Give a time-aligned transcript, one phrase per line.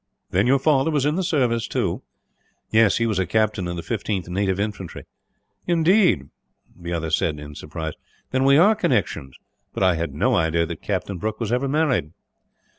[0.31, 2.01] "Then your father was in the service, too?"
[2.71, 2.97] "Yes.
[2.97, 5.05] He was a captain in the 15th Native Infantry."
[5.67, 6.23] "Indeed,"
[6.75, 7.93] the other said in surprise,
[8.31, 9.37] "then we are connections.
[9.75, 12.09] But I had no idea that Captain Brooke was ever married."